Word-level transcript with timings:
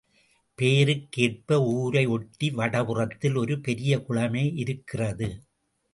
பெயருக்கு 0.59 1.21
ஏற்ப 1.21 1.59
ஊரை 1.73 2.05
ஒட்டி 2.05 2.49
வடபுறத்தில் 2.51 3.35
ஒரு 3.35 3.59
பெரிய 3.59 3.99
குளமே 4.09 4.45
இருக்கிறது. 4.55 5.29